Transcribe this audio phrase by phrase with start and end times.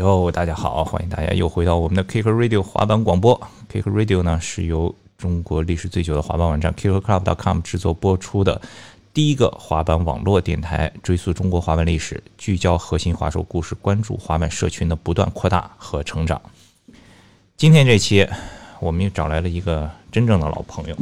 [0.00, 3.38] 哟，大家好，欢迎大家又回到我们的 Kick Radio 滑板广播。
[3.70, 8.58] Kick Radio 呢是由中国历史最久的滑板网站 k i c k c l u b c o m 制作播出的
[9.12, 16.40] 第一个滑板网络电台，追溯中国滑板历史，聚焦核心滑手故事，关注滑板社群的不断扩大和成长。
[17.58, 18.26] 今天这期，
[18.80, 20.96] 我们又找来了一个真正的老朋友。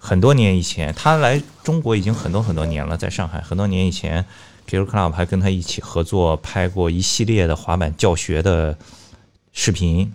[0.00, 3.40] 很多年以前，他来中国已经很多很多年了，在上海。
[3.40, 4.24] 很多年以前
[4.68, 8.76] kill club 还跟他一起合作拍过一系列的滑板教学的
[9.52, 10.12] 视频。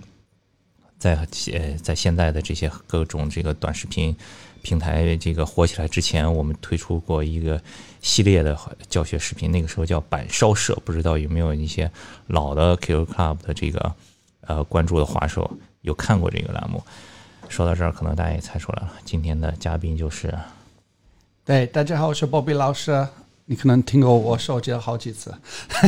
[0.98, 1.16] 在
[1.54, 4.14] 呃，在现在的这些各种这个短视频
[4.62, 7.62] 平台这个火起来之前，我们推出过一个
[8.02, 8.60] 系列的
[8.90, 11.90] 教学视频，那个时候叫板烧社，不知道有没有一些
[12.28, 13.96] 老的 kill club 的这个
[14.42, 15.50] 呃关注的滑手
[15.84, 16.84] 有看过这个栏目。
[17.48, 20.38] 说到这儿，可能大家也猜出来了，今天的嘉宾就是，
[21.46, 23.08] 对，大家好，我是 Bobby 老师。
[23.52, 25.34] 你可能听过我手机了好几次。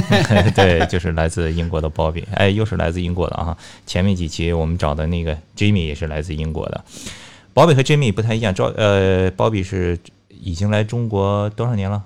[0.56, 3.56] 对，就是来自英国的 Bobby，哎，又是来自英国的啊。
[3.86, 6.84] 前面几期我们找的那个 Jimmy 也是来自英国的。
[7.54, 10.00] Bobby 和 Jimmy 不太一样，赵呃，Bobby 是
[10.30, 12.04] 已经来中国多少年了？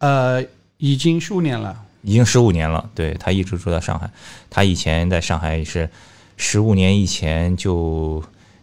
[0.00, 0.44] 呃，
[0.76, 1.82] 已经十五年了。
[2.02, 4.10] 已经十五年了，对他一直住在上海。
[4.50, 5.88] 他以前在上海是
[6.36, 8.22] 十五年以前就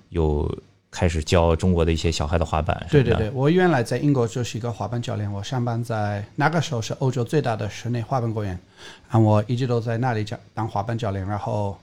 [0.09, 0.55] 有
[0.97, 2.87] 开始教中国的一些小孩的滑板。
[2.89, 8.57] 对对对，我原来在英国就是一个滑板教练，我上班在那个时候是欧洲最大的室内滑板公园，
[9.07, 11.77] 然后我一直都在那里教当滑板教练，然后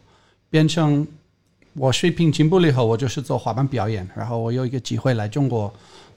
[0.51, 1.07] 变成
[1.75, 5.73] 我水平进步了以后，我就是做滑板表演，然后我有一个机会来中国，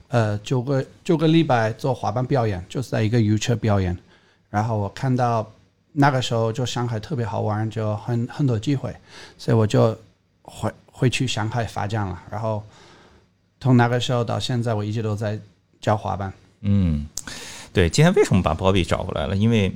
[0.08, 3.96] 呃，九个九个礼拜做滑板表演，就是在一个游车表演，
[4.50, 5.48] 然后我看到
[5.92, 8.92] 那个时候就上海特别好玩，就很很多机会，
[9.38, 9.96] 所以我就
[10.42, 12.60] 回回去上海发展了，然后
[13.60, 15.38] 从那个时候到现在，我一直都在
[15.80, 16.32] 教滑板。
[16.60, 17.06] 嗯，
[17.72, 19.36] 对，今天为什么把 Bobby 找过来了？
[19.36, 19.74] 因为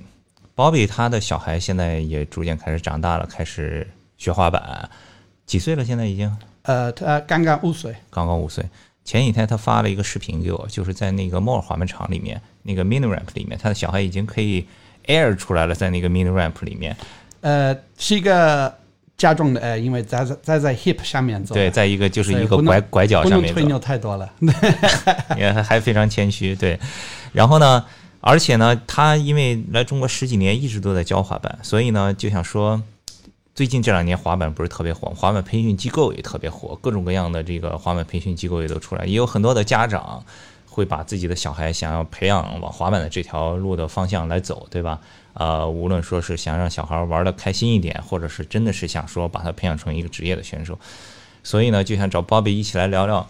[0.54, 3.86] Bobby 他的小孩现在也逐渐开始长大了，开始
[4.18, 4.88] 学滑板，
[5.46, 5.84] 几岁了？
[5.84, 8.64] 现在已经呃，他刚刚五岁，刚刚五岁。
[9.04, 14.64] 前几天他发了一个视频给我，就是在那个摩尔滑板场里面，那个 mini ramp 里面，他的小孩已经可以
[15.06, 16.96] air 出来了，在那个 mini ramp 里面。
[17.40, 18.72] 呃，是一个
[19.22, 24.28] 加重的呃，因为在在在在 hip 上面走，对，在一个就是一个拐拐角不上面走能吹牛太多了。
[25.38, 26.76] 也还非常谦虚，对。
[27.32, 27.84] 然后呢，
[28.20, 32.82] 而且呢，他因为来中国十几年，一直都在教滑板，所以呢，就想说，
[33.54, 40.20] 最近这两年滑板不是特别火，滑板培训机构也特别火，各种各样的这个滑板培训机构也都出来，也有很多的家长
[40.68, 44.98] 会把自己的小孩想要培养往滑板的这条路的方向来走，对吧？
[45.34, 50.78] 呃，无论说是想让小孩玩的开心一点，或者是真的是想说把他培养成一个职业的选手，
[51.42, 53.28] 所以呢，就想找 Bobby 一起来聊聊。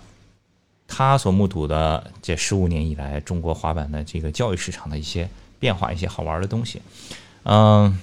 [0.89, 5.27] 他所目睹的这十五年以来中国滑板的这个教育市场的一些
[5.59, 6.83] 变化，一些好玩的东西。
[7.45, 7.99] 嗯，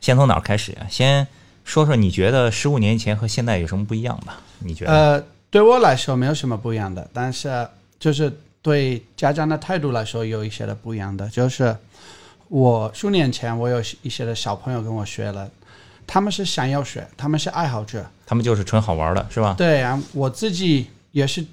[0.00, 0.86] 先从哪儿开始呀？
[0.90, 1.24] 先
[1.62, 4.40] 说说你觉得十五年前和现在有什么不一样吧？
[4.58, 4.92] 你觉得？
[4.92, 7.68] 呃，对我来说没有什么不一样的，但是
[8.00, 11.76] 就是对家长的态度来说有一些的不一样的，就是
[12.48, 15.50] 我数年前我有一些的小朋友跟我学了，
[16.06, 19.54] 他们是想要学，他们是爱好者，他们就是纯好玩的，是吧？
[19.58, 21.44] 对啊，我自己也是，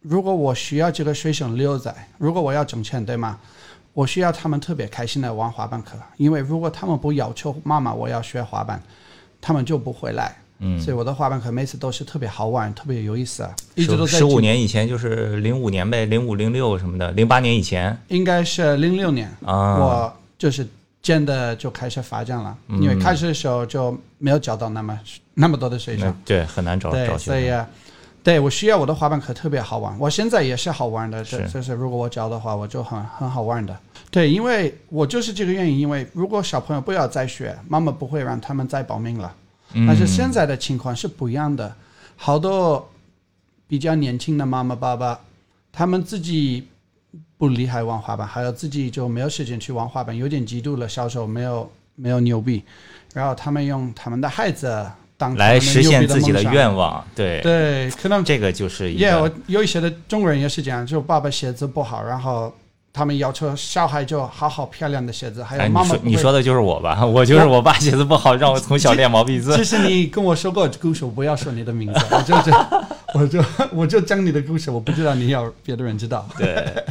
[0.00, 3.38] 如果我需要这个学生留在，如果我要挣钱，对吗？
[3.92, 8.82] 我需要他们特别开心的玩滑板课，因为如果他们不要求妈妈我要学滑板，
[9.40, 10.34] 他们就不会来。
[10.58, 20.68] 嗯，所以我的滑板课每次都是特别好玩，特别有意思啊，一直都在十五年以前就是零五年呗，零五零六什么的，零八年以前应该是零六年，啊，我就是
[21.00, 25.00] 真的就开始发展了，嗯因为开始的时候就没有教到那么
[25.32, 27.32] 那么多的学生，对很难找对，找学生。
[27.32, 27.66] 所以啊
[28.22, 33.74] 对我需要我的滑板课特别好玩，我现在也是好玩的，这是就是如果我教的话，我就很很好玩的。
[34.10, 39.34] 对，因为我就是这个原因，因为如果小朋友不要再学，妈妈不会让他们再报名了。
[39.72, 41.74] 嗯但是现在的情况是不一样的，
[42.16, 42.86] 好多
[43.66, 45.18] 比较年轻的妈妈爸爸，
[45.72, 46.68] 他们自己
[47.36, 52.62] 不厉害玩滑板，还有自己就没有时间去玩滑板，有点嫉妒了，小时候没有没有牛逼，
[53.12, 54.86] 然后他们用他们的孩子
[55.16, 59.12] 当来实现自己的愿望，对，对，可能这个就是一也
[59.46, 62.52] 有一些的中国人也是这样，就爸爸鞋子不好，然后
[62.92, 67.02] 他们要求小孩就好好漂亮的鞋子，还哎，有你妈妈你说的就是我吧？
[67.06, 69.64] 我就是我爸鞋子不好，让我从小练毛笔字其。
[69.64, 72.52] 实你跟我说过故事，我不要说你的名字，我就就
[73.14, 76.28] 我就 我就讲你的故事，我不知道你要别的人知道。
[76.36, 76.84] 对，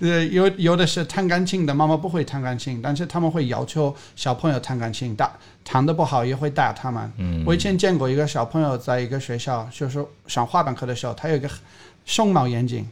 [0.00, 5.30] 呃，有有的是弹钢琴的，妈妈不会弹钢琴，但是他们会要求小朋友弹钢琴，打
[5.64, 7.12] 弹的不好也会打他们。
[7.16, 11.48] 嗯，我以前见过一个小朋友在一个学校，就是上滑板课的时候，他有一个
[12.04, 12.84] 熊猫眼睛，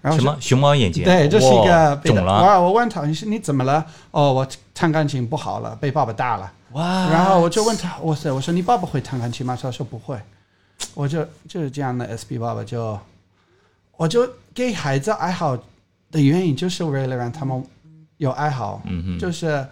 [0.00, 1.02] 然后什么熊猫眼睛？
[1.02, 2.34] 对，这是一个被肿了。
[2.34, 3.84] 我我问他，你是你怎么了？
[4.12, 6.52] 哦，我弹钢琴不好了，被爸爸打了。
[6.72, 7.08] 哇！
[7.10, 9.58] 然后我就问他，哇塞我说你爸爸会弹钢琴吗？
[9.60, 10.16] 他说不会。
[10.94, 12.98] 我就就是这样的 SB 爸爸就，
[13.96, 15.56] 我就给孩子爱好
[16.10, 17.62] 的原因就是为了让他们
[18.16, 19.66] 有爱好，嗯嗯，就是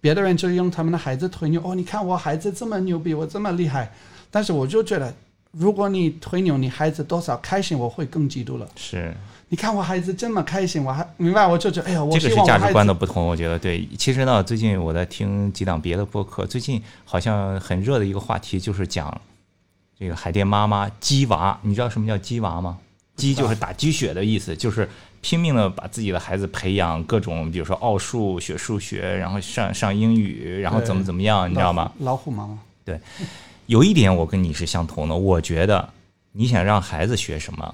[0.00, 3.92] 别的人就用他们的孩子吹牛，哦，你看我孩子这么牛逼，我这么厉害，
[4.30, 5.14] 但是我就觉得，
[5.52, 8.68] 如果你吹牛，你孩子多少开心，我会更嫉妒了。
[8.76, 9.14] 是
[9.48, 13.86] 你看我孩子这么开心，我还明白，我就觉得，哎呀，我这个是价值观的不同，我觉得对。
[13.98, 19.20] 其实呢，最近我在听几档别的播客，最近好像很热的一个话题就是讲
[20.02, 22.76] 这个海淀妈妈鸡娃，你知道什么叫鸡娃吗？
[23.14, 24.88] 鸡就是打鸡血的意思，就是
[25.20, 31.92] 拼命的把自己的孩子培养各种，比如说奥数、学数学，然后上上英语，然后怎么怎么样，你知道吗？
[32.00, 32.98] 老虎妈妈，对
[33.66, 35.88] 有一点我跟你是相同的，我觉得
[36.32, 37.72] 你想让孩子学什么，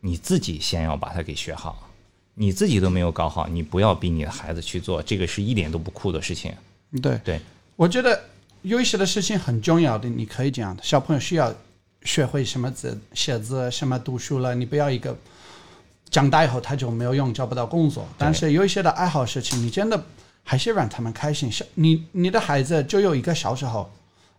[0.00, 1.88] 你自己先要把它给学好。
[2.34, 6.52] 你自己都没有搞好，你不要逼你的孩子去做，这个是一点都不酷的事情。
[7.00, 7.40] 对对，
[7.76, 8.20] 我觉得
[8.62, 10.82] 有一些的事情很重要的，你可以这样的。
[10.82, 11.54] 小朋友需要
[12.04, 15.16] 学会什么字、写字，什么读书了，你不要一个
[16.10, 18.06] 长大以后他就没有用，找不到工作。
[18.16, 20.02] 但是有一些的爱好事情，你真的
[20.44, 21.50] 还是让他们开心。
[21.50, 23.90] 小你你的孩子就有一个小时候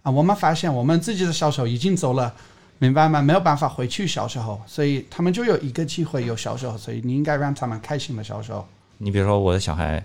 [0.01, 2.33] 啊，我们发现我们自己的小时候已经走了。
[2.81, 3.21] 明白吗？
[3.21, 8.65] 没有办法回去小时候，所以他们就有一个机会有小时候，所以你应该让他们开心的小时候。
[9.00, 10.01] 你比如说我的小孩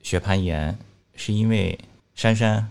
[0.00, 0.78] 学攀岩，
[1.16, 1.76] 是因为
[2.14, 2.70] 珊珊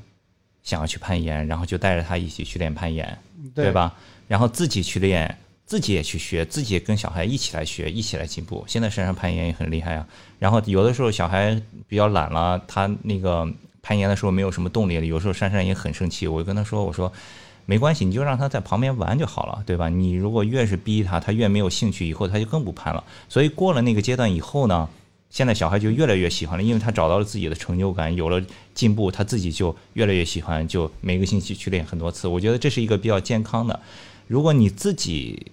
[0.63, 3.19] 想要去攀岩，然后就带着他一起去练攀岩，
[3.53, 3.93] 对吧？
[4.27, 8.63] 然后自己去练，自己也去学，自己也跟小孩一起来学，一起来进步。
[8.67, 10.07] 现在珊珊攀岩也很厉害啊。
[10.39, 13.47] 然后有的时候小孩比较懒了，他那个
[13.81, 17.11] 攀岩的时候没有什么动力了，有时候珊珊也很生气，我就跟他说，我说。
[17.67, 19.88] 没关系，你就让他在旁边玩就好了，对吧？
[19.88, 23.01] 你如果越是逼他，他越没有兴趣，以后他就更不攀了。
[23.29, 24.89] 所以过了那个阶段以后呢，
[25.31, 28.39] 现在小孩就越来越喜欢了，因为他找到了自己的成就感，有了
[28.75, 32.27] 进步，他自己就越来越喜欢，就每个星期去练很多次。
[32.27, 33.79] 我觉得这是一个比较健康的。
[34.27, 35.51] 如果你自己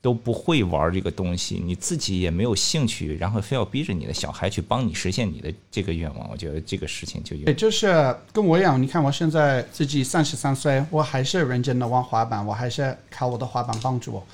[0.00, 7.46] 都不会玩这个东西，你自己也没有兴趣，然后非要逼着你的小孩去帮你实现你的这个愿望，我觉得这个事情就有。
[7.46, 14.24] 也就是跟我一样，你看我现在自己三十三岁，我还是认真的玩滑板，我还是靠我的滑板帮助我。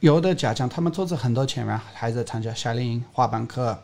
[0.00, 3.76] 有的家长他们投资很多钱让孩子参加夏令营滑板课，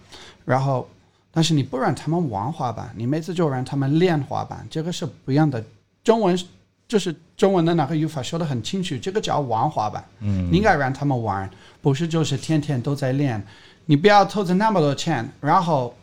[0.44, 0.88] 然后
[1.32, 5.64] 但是你不让他们玩滑板，你每次就让他们练滑板，这个是不一样的。
[6.04, 6.38] 中文
[6.86, 10.04] 就是中文的那个语法说的很清楚，这个叫玩滑板。
[10.20, 11.50] 嗯，你应该让他们玩，
[11.80, 13.42] 不是就是天天都在练。
[13.86, 15.94] 你不要投资那么多钱，然后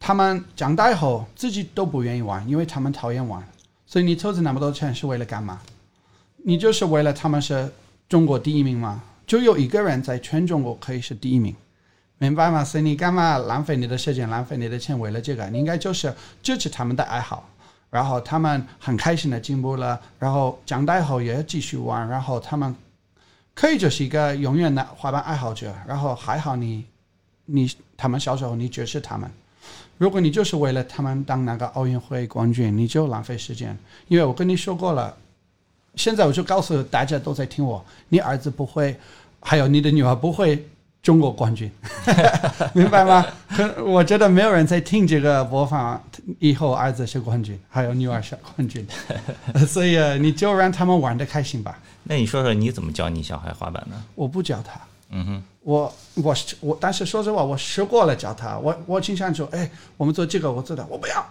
[0.00, 3.46] 他们长大以后自己都不愿意玩，因为他们讨厌玩。
[3.84, 5.60] 所以你投资那么多钱是为了干嘛？
[6.44, 7.70] 你就是为了他们是
[8.08, 9.02] 中国第一名吗？
[9.26, 11.54] 就有一个人在全中国可以是第一名，
[12.18, 12.64] 明白吗？
[12.64, 15.48] 所以你干嘛浪费你的时间、浪费你的钱为了这个？
[15.50, 17.48] 你应该就是支持他们的爱好。
[17.88, 22.74] 然后他们很开心的进步了，然后长大后也继续玩，然后他们
[23.54, 25.72] 可以就是一个永远的滑板爱好者。
[25.86, 26.84] 然后还好你，
[27.46, 29.30] 你他们小时候你支持他们，
[29.98, 33.78] 如果你就是为了他们当那个奥运会冠军，你就浪费时间。
[34.08, 35.16] 因为我跟你说过了，
[35.96, 38.96] 现在我就告诉大家都在听我，你儿子不会，
[39.40, 40.64] 还有你的女儿不会。
[41.02, 41.70] 中国冠军，
[42.74, 43.24] 明白吗？
[43.50, 46.02] 可我觉得没有人在听这个播放，
[46.40, 48.84] 以后儿子是冠军，还有女儿是冠军，
[49.68, 51.78] 所以你就让他们玩的开心吧。
[52.02, 54.02] 那你说说你怎么教你小孩滑板呢？
[54.16, 54.80] 我不教他，
[55.10, 61.24] 嗯哼，我我我，但是说实话，我学过了教他，我我经常说，哎，我们做这个，我做的，我不要。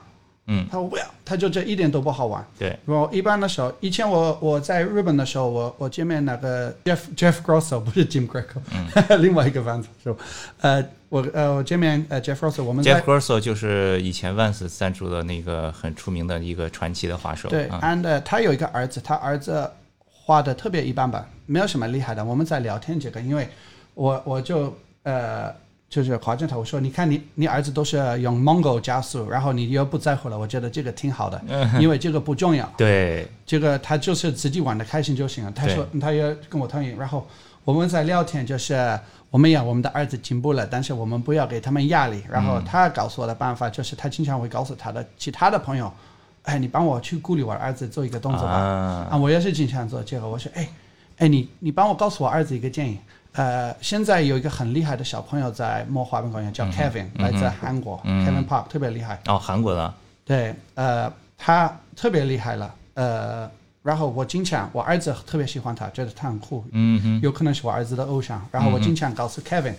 [0.48, 2.46] 嗯，他说我不要，他就这一点都不好玩。
[2.60, 8.88] 对，我一般的时候，以前我我在日本的时候，我我见面那个 Jeff Jeff Grosso 不是 Jim Greco，嗯，
[9.24, 10.24] 另外一个番子是吧？
[10.62, 17.50] 呃，我呃我见面呃 Jeff Grosso，我们 Jeff Grosso 就是以前 Vans 赞助的那个很出名的一个传奇的滑手。
[17.50, 19.68] 对，and 他有一个儿子，他儿子
[20.08, 22.24] 画的特别一般般，没有什么厉害的。
[22.24, 23.50] 我们在聊天这个，因为
[23.96, 25.52] 我我就呃。
[25.96, 31.42] 就是夸奖他，我说你看你你儿子都是用 Mongo 加速，然后你又不在乎了，我觉得这个挺好的，
[31.80, 32.70] 因为这个不重要。
[32.76, 35.52] 对，这个他就是自己玩的开心就行了。
[35.56, 37.26] 他说他也跟我同意，然后
[37.64, 39.00] 我们在聊天，就是
[39.30, 42.22] 我们要我们的儿子进步了，但是我们不要给他们压力。
[42.30, 45.90] 然后他告诉我的办法就是，他经常会告诉他的其他的朋友，
[46.44, 49.08] 哎，你帮我去鼓励我儿子做一个动作吧。
[49.12, 50.28] 啊，我也是经常做这个。
[50.28, 50.68] 我说，哎，
[51.20, 53.00] 哎，你你帮我告诉我儿子一个建议。
[53.36, 59.20] 呃，现在有一个很厉害的小朋友在摸滑冰公园，叫 Kevin，来自韩国，Kevin Park 特别厉害。
[59.28, 59.94] 哦，韩国的。
[60.24, 63.50] 对，呃，他特别厉害了，呃，
[63.84, 68.42] 然后我经常，我儿子特别喜欢他，觉得他很酷，嗯有可能是我儿子的偶像。
[68.52, 69.74] 然后我经常告诉 Kevin，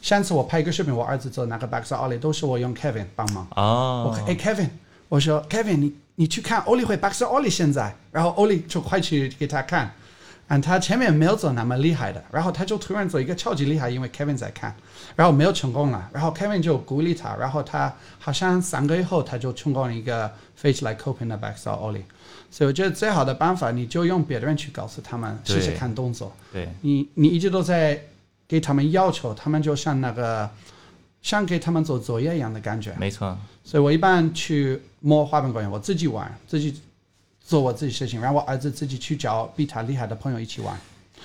[0.00, 3.46] 上次我拍一个视频，我儿子做那个 backside ollie 都是我用 Kevin 帮忙。
[3.54, 4.70] 我哦说，哎，Kevin，
[5.10, 9.92] 我说 Kevin，你你去看欧力会 backside ollie 现在，然后 ollie 就快去给他看，
[10.48, 14.74] 嗯，他前面没有做那么厉害的，然后他就突然做一个超级厉害，因为 Kevin 在看，
[15.16, 22.02] 然后没有成功了，然后 Kevin 就鼓励他，然后他好像三个月后他就成功了一个飞起来 coping 的 backside ollie，
[22.50, 26.30] 所以我觉得最好的办法，你就用别人去告诉他们试试看动作。
[26.52, 27.98] 对，你你一直都在
[28.46, 30.48] 给他们要求，他们就像那个
[31.22, 32.94] 像给他们做作业一样的感觉。
[32.98, 36.82] 没错，所以我一般去摸滑板公园，我自己玩，自己
[37.44, 40.76] 做我自己事情，让我儿子自己去找比他厉害的朋友一起玩。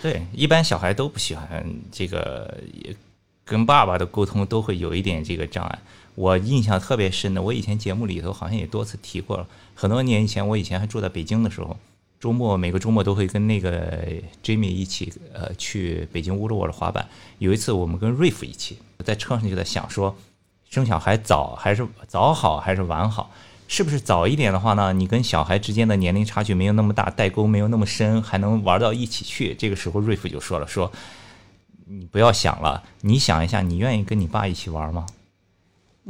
[0.02, 2.58] 对，一般小孩都不喜欢这个，
[3.46, 5.80] 跟爸爸的沟通都会有一点这个障碍。
[6.16, 9.48] 我印象特别深的，我以前节目里头好像也多次提过。
[9.74, 11.78] 很多年以前，我以前还住在北京的时候，
[12.20, 14.06] 周末每个周末都会跟那个
[14.44, 17.08] Jimmy 一起，呃，去北京乌鲁沃的滑板。
[17.38, 20.14] 有一次，我们跟瑞夫一起在车上就在想说，
[20.70, 23.32] 生小孩早还是早好还是晚好？
[23.72, 24.92] 是不是早一点的话呢？
[24.92, 29.54] 你跟小孩之间的年龄差距没有那么大，代沟没有那么深，还能玩到一起去。
[29.54, 30.92] 这个时候，瑞夫就说了：“说
[31.86, 35.06] 你不要想了，你想一下，你愿意跟你爸一起玩吗？”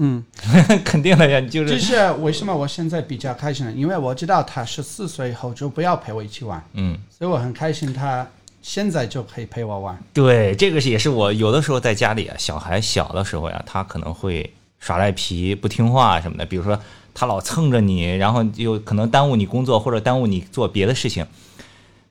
[0.01, 0.23] 嗯，
[0.85, 8.25] 肯定的呀，就这是是为什么我现在比较开心呢，因为我知道他十四岁以后就不要陪我一起玩，嗯，所以我很开心他
[8.61, 10.01] 现在就可以陪我玩。
[10.13, 14.49] 对，这个是也是我有的时候在家里啊，小孩小的时候呀，他可能会
[14.79, 16.79] 耍赖皮、不听话什么的，比如说
[17.13, 21.25] 他老蹭着你，然后有可能耽误你工作或者耽误你做别的事情。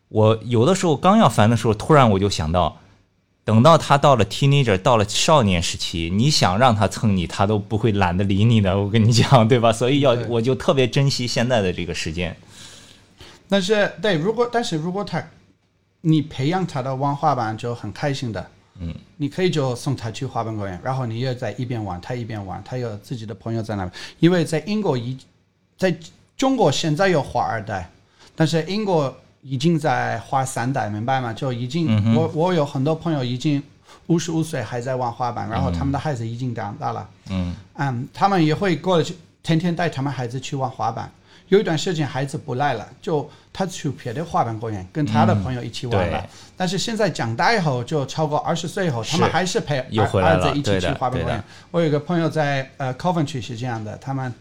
[0.08, 2.78] 我有的时候刚要烦的时候，突然我就想到，
[3.44, 8.78] 等到他到了 teenager，到了少年时期，你想让他蹭你，他都不会懒得理你的。
[8.78, 9.72] 我跟你讲，对吧？
[9.72, 12.36] 所以要我就特别珍惜现在的这个时间。
[13.48, 15.22] 但是对，如果但是如果他
[16.02, 18.50] 你培养他的玩滑板就很开心的，
[18.80, 23.92] 嗯，你可以就送他去滑板公园，然后你又在一边玩，他一边玩，他有自己的朋友在那边。
[24.20, 25.18] 因为在英国已
[25.76, 25.94] 在
[26.36, 27.90] 中国现在有滑二代，
[28.36, 31.32] 但是英国已经在滑三代，明白吗？
[31.32, 33.62] 就已经、嗯我我有很多朋友已经
[34.06, 37.08] 五十五岁还在玩滑板，然后他们的孩子已经长大了。
[37.30, 41.10] 嗯，嗯，他们也会过去，天天带他们孩子去玩滑板。
[41.48, 46.20] 有一段时间孩子不来了，就他去别的滑板公园跟他的朋友一起玩了。
[46.20, 51.42] 对但是现在长大以后，就超过二十岁以后，他们还是陪儿又回来了儿子一起去滑板公园。
[51.70, 54.32] 我有一个朋友在呃 Coventry 是这样的，他们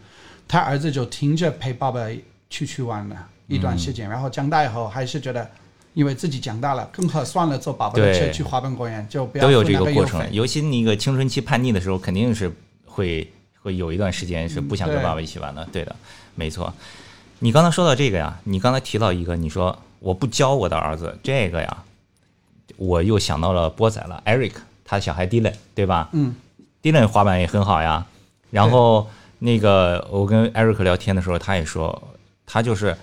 [0.46, 2.06] 他儿子就停着陪爸爸
[2.50, 5.48] 去去玩了一段时嗯间，然后长大以后还是觉得。
[5.94, 10.24] 因为自己长大了，更合算了坐爸爸的车去滑板公园，就不要都有这个过程。
[10.30, 12.48] 尤其那个青春期叛逆的时候，肯定是
[12.84, 13.28] 会
[13.60, 15.66] 会有一段时间是不想跟爸爸一起玩的。
[15.72, 15.96] 对的，
[16.38, 16.72] 没错。
[17.40, 21.78] 你刚才说到这个呀，你刚才提到一个，你说我不教我的儿子这个呀，
[22.76, 24.52] 我又想到了波仔了，Eric，
[24.84, 26.08] 他小孩 Dylan，对吧？
[26.12, 26.36] 嗯
[26.80, 28.06] ，Dylan 滑板也很好呀。
[28.50, 29.08] 然后
[29.40, 32.00] 那个我跟 Eric 聊天的时候，他也说，
[32.46, 32.96] 他就是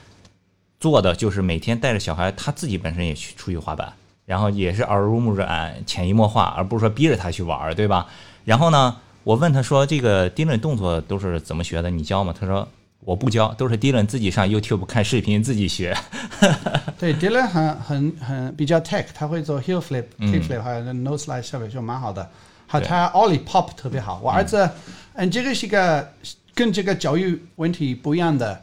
[0.79, 3.93] 做的就是每天带着小孩，他自己本身也去出去滑板，
[4.25, 8.07] 然后也是耳濡目染、潜移默化，而不是说逼着他去玩儿，对吧？
[8.45, 11.89] 然后呢，我问他说：“这个 Dylan 动作都是怎么学的？
[11.89, 12.67] 你教吗？”他说
[12.99, 15.95] ：“我不教，都是 Dylan 自己上 YouTube 看视频自己学。
[16.97, 22.27] 对，Dylan 很很很比较 tech，他会做 heel flip、嗯 kick flip，还有 nose slide 设备就蛮好的。
[22.67, 24.19] 还有他 ollie pop 特别好。
[24.23, 24.69] 我儿子，
[25.13, 26.11] 嗯，这个是一个
[26.55, 28.59] 跟这个教育问题不一样的。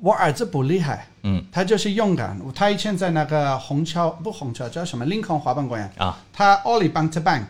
[0.00, 2.38] 我儿子不厉害，嗯，他就是勇敢。
[2.54, 7.46] 他以前在那个虹桥不虹桥叫什么林肯滑板公园啊，他 ollie bank to bank，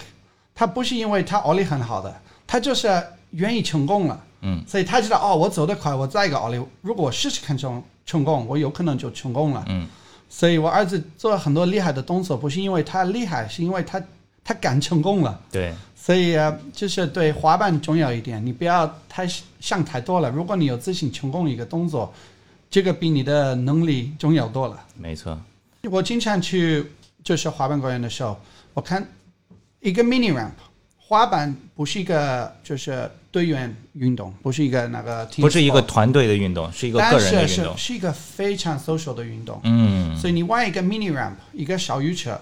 [0.55, 2.89] 他不是因为他 ollie 很好的，他就是
[3.33, 4.25] 愿意成功了。
[4.41, 9.65] 嗯，所以他知道哦，我走得快，我再一个 ollie，如果我试试看成成功，我有可能就成功了。
[9.69, 9.87] 嗯，
[10.29, 14.01] 所以我儿子做了很多厉害的动作，不是因为他厉害，是因为他
[14.45, 15.41] 他敢成功了。
[15.51, 20.31] 对，所以呃，就是对滑板重要一点，你不要太想太多了。
[20.31, 22.15] 如果你有自信成功一个动作，
[22.71, 24.79] 这个比你的能力重要多了。
[24.97, 25.37] 没错。
[25.91, 26.85] 我经常去
[27.25, 28.39] 就是滑板公园的时候，
[28.75, 29.05] 我看
[29.81, 30.53] 一个 mini ramp，
[31.09, 37.79] 滑板不是一个就是队员运动，不是一个那个不是一个团队的运动，是一个但个人的是是运动。
[37.79, 39.59] 是一个非常 social 的运动。
[39.65, 42.39] 嗯，所以你玩一个 mini ramp，一个小雨车，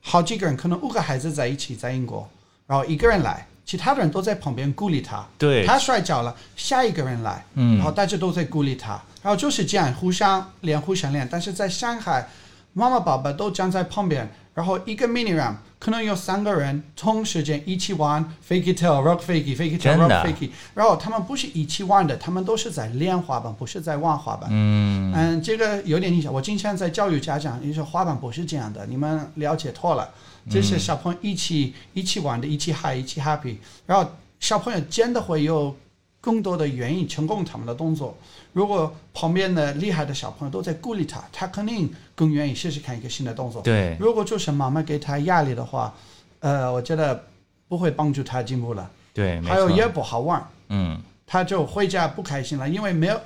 [0.00, 2.28] 好几个人，可能五个孩子在一起，在英国，
[2.66, 5.24] 然后一个人来，其他的人都在旁边鼓励他。
[5.38, 11.28] 对，他摔跤了，下一个人来，嗯然后大家都在鼓励他，然后就是这样互相练，互相练。
[11.30, 12.28] 但是在上海，
[12.72, 24.50] 妈妈爸爸都站在旁边，然后一个 mini ramp 可能有三个人同时间一起玩 fake it till rock fake it fake it till rock fake it，然后他们不是一起玩的，他们都是在练滑板，不是在玩滑板。
[24.50, 26.32] 嗯，嗯，这个有点影响。
[26.32, 30.10] 我经常在教育家长，你说滑板不是这样的，你们了解错了。
[30.50, 33.58] 这是小朋友一起一起玩的，一起嗨，一起 happy。
[33.86, 34.10] 然后
[34.40, 35.76] 小朋友真的会有
[36.20, 38.16] 更多的原因成功他们的动作。
[38.52, 43.62] 如果旁边的厉害的小朋友都在鼓励他，他肯定更愿意试试看一个新的动作。
[43.62, 45.94] 对，如果就是妈妈给他压力的话，
[46.40, 47.24] 呃，我觉得
[47.68, 48.90] 不会帮助他进步了。
[49.14, 53.20] 对，还有也不好玩，嗯，他就回家不开心了，因为没有。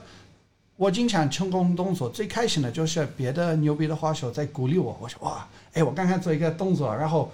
[0.76, 7.30] 我经常成功动作最开心的就是别的牛逼的滑手在鼓励我，我说哇，哎，我刚刚做一个动作，然后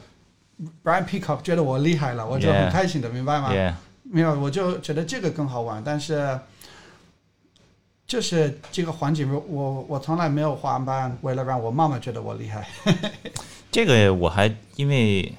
[0.84, 2.64] Brian Peacock 觉得我厉害了，我就 Yeah.
[2.64, 3.54] 很开心的，明白吗？
[3.54, 3.74] 也
[4.10, 6.38] 没有，我就觉得这个更好玩，但是
[8.06, 12.66] 就是这个环境，我我我从来没有滑板为了让我妈妈觉得我厉害。
[13.70, 15.30] 这个我还因为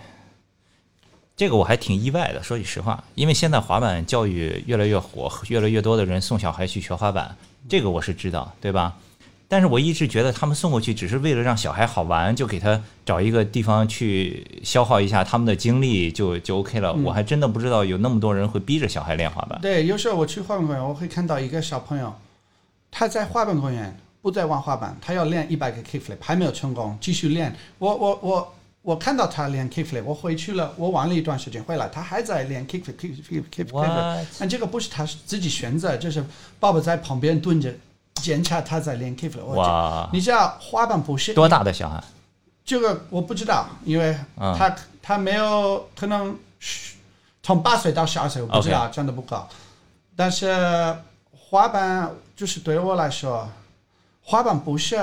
[1.36, 7.36] 这个我还挺意外的，说句实话，因为现在滑板教育越来越火，越来越多的人送小孩去学滑板，
[7.68, 8.96] 这个我是知道，对吧？
[9.52, 16.94] 但是我一直觉得他们送过去只是为了让小孩好玩，就给他找一个地方去消耗一下他们的精力就就 OK 了。
[16.94, 19.60] 我还真的不知道有那么多人会逼着小孩练滑板。
[19.60, 22.14] 对，有时候我去滑板公园，我会看到一个小朋友，
[22.92, 27.56] 他在滑板公园不在玩滑板，他要练一百个 kickflip，还没有成功，继续练。
[27.80, 33.72] 我我我我看到他练 kickflip，我回去了，我玩了一段时间回来，他还在练 kickflip kickflip kickflip。
[33.72, 34.28] What？
[34.38, 36.24] 但这个不是他自己选择，就是
[36.60, 37.74] 爸爸在旁边蹲着
[38.22, 39.44] 检查他在练 kickflip。
[39.44, 42.04] 我哇，你知道滑板不是多大的小孩？
[42.64, 46.96] 这个我不知道，因为嗯他、他没有可能是
[47.42, 49.50] 从八岁到十二岁，我不知道真的不高。
[50.16, 50.96] 但是
[51.32, 53.50] 滑板就是对我来说，
[54.22, 54.96] 滑板不是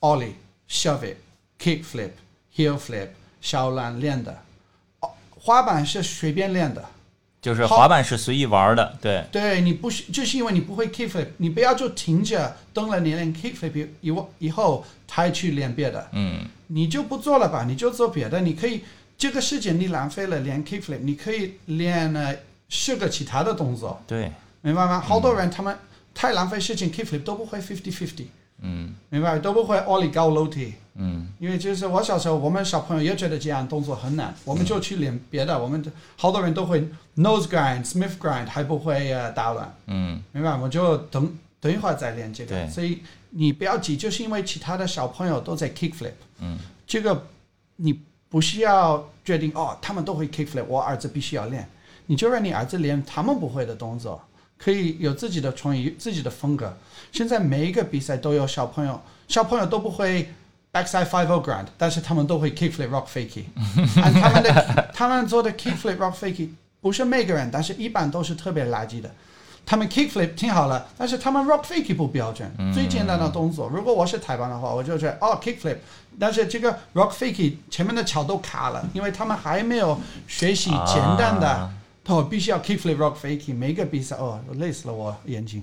[0.00, 0.34] ollie、
[0.68, 1.16] shove it、
[1.58, 2.12] kick flip、
[2.54, 3.08] heel flip、
[3.40, 4.36] 小蓝练的，
[5.00, 6.84] 哦滑板是随便练的。
[7.42, 16.08] 就是滑板是随意玩的，对，对你不是，就是因为你不会 kick flip，你不要就停着等了你练 kick flip 以以后以后才去练别的。
[16.12, 18.40] 嗯，你就不做了吧，你就做别的。
[18.40, 18.82] 你可以
[19.18, 22.36] 这个时间你浪费了练 kickflip，你可以练呃
[22.68, 24.30] 十个其他的动作，对，
[24.60, 25.00] 明白吗？
[25.00, 25.76] 好多人他们
[26.14, 28.26] 太浪费时间 kickflip 都不会 fifty fifty，
[28.62, 28.94] 嗯。
[29.10, 29.38] 明白？
[29.38, 35.62] 都不会 ollie 高 low T，嗯，因为就是我小时候，我们小朋友也觉得这样动作很难，我们就去练别的。
[35.62, 35.84] 我们
[36.16, 36.80] 好多人都会
[37.16, 40.56] nose grind、Smith grind，还不会呃打乱，嗯，明白？
[40.56, 42.66] 我就等等一会儿再练这个。
[42.68, 47.26] 所以你不要急，就是因为其他的小朋友都在 kick flip，嗯，这个
[47.76, 51.68] 你不需要决定哦，他们都会 kick flip，我儿子必须要练，
[52.06, 54.22] 你就让你儿子练他们不会的动作，
[54.62, 56.76] 可以有自己的创意、自己的风格。
[57.10, 60.32] 现在每一个比赛都有小朋友，小朋友都不会
[60.72, 63.44] backside five o grand，但是他们都会 kick flip rock fakie，
[64.00, 69.10] 按 他们的他们做的 kick flip rock fakie 不是每个人，但是一般都是特别垃圾的。
[69.64, 72.50] 他们 kick flip 听好了，但是他们 rock fakie 不标准。
[72.72, 75.76] 最简单的动作，如果我是台湾的话，我就觉得哦 kick flip，
[76.18, 81.48] 但是这个 rock fakie 前面的桥都卡了，因为他们还没有学习简单的。
[81.48, 81.70] 啊
[82.06, 85.62] 哦，必须要 keep flip rock faking，每个比赛哦，累死了我眼睛。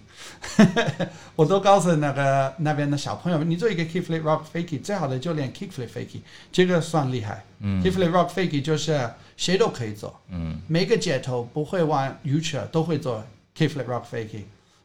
[1.35, 6.21] 我都告诉那个那边的小朋友，你做一个 keep flip rock faking，最好的就练 kick flip fakie，
[6.51, 7.43] 这个算厉害。
[7.59, 13.21] 嗯 kick flip rock fakie 就是谁都可以做，嗯每个街头不会玩 U 车都会做
[13.57, 14.43] kick flip rock fakie。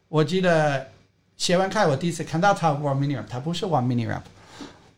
[0.08, 0.88] 我记得
[1.36, 4.22] 谢文凯，我第一次看到他玩 mini ramp，他不是玩 mini ramp，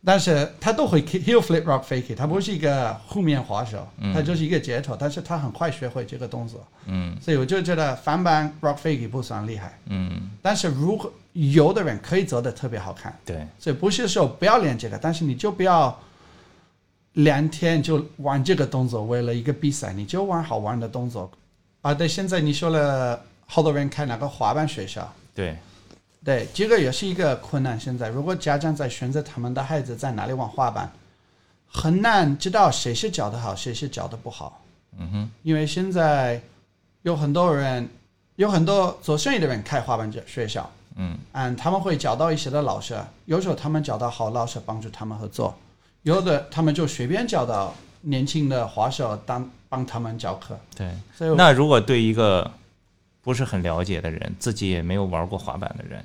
[0.05, 7.17] 但是他都会 heel flip rock fakie，他不是一个后面滑手，他就是一个街头，但是他很快学会这个动作，嗯。
[7.21, 15.99] 所以我就觉得翻板 rock fakie 不算厉害，嗯，但是如果有的人可以做的特别好看，对，所以不是说不要练这个，但是你就不要
[17.15, 21.31] 两天就玩这个动作，为了一个比赛，你就玩好玩的动作。
[21.83, 25.57] 啊，对，现在你说了，好多人开那个滑板学校，对，
[26.27, 27.79] 对，这个也是一个困难。
[27.79, 30.91] 现在如果家长在选择他们的孩子在哪里玩滑板，
[31.69, 34.61] 很难知道谁是教的好，谁是教的不好。
[34.99, 36.43] 嗯哼，因为现在
[37.03, 37.89] 有很多人，
[38.35, 45.57] 有很多做生意的人开滑板学校，嗯嗯，他们会找到一些的老师，有时候他们找到好老师帮助他们合作，
[46.03, 50.59] 有的他们就随便找到年轻的滑手当帮他们教课。
[50.75, 50.91] 对。
[51.15, 52.51] 所以我那如果对一个
[53.23, 56.05] 不是很了解的人，自己也没有玩过滑板的人，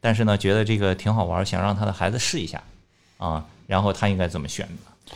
[0.00, 2.62] 但是呢觉得这个挺好玩，想让他的孩子试一下
[3.18, 5.14] 啊，然后他应该怎么选呢？